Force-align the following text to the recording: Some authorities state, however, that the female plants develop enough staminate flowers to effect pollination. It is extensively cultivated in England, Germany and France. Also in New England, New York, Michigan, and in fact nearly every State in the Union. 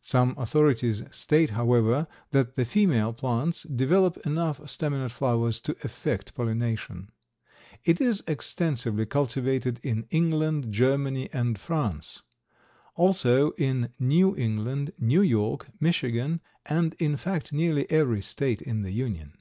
Some 0.00 0.34
authorities 0.38 1.04
state, 1.10 1.50
however, 1.50 2.06
that 2.30 2.54
the 2.54 2.64
female 2.64 3.12
plants 3.12 3.64
develop 3.64 4.16
enough 4.26 4.58
staminate 4.66 5.10
flowers 5.12 5.60
to 5.60 5.76
effect 5.84 6.34
pollination. 6.34 7.10
It 7.84 8.00
is 8.00 8.22
extensively 8.26 9.04
cultivated 9.04 9.78
in 9.82 10.06
England, 10.08 10.72
Germany 10.72 11.28
and 11.30 11.58
France. 11.60 12.22
Also 12.94 13.50
in 13.58 13.90
New 13.98 14.34
England, 14.34 14.94
New 14.98 15.20
York, 15.20 15.66
Michigan, 15.78 16.40
and 16.64 16.94
in 16.98 17.18
fact 17.18 17.52
nearly 17.52 17.84
every 17.90 18.22
State 18.22 18.62
in 18.62 18.80
the 18.80 18.92
Union. 18.92 19.36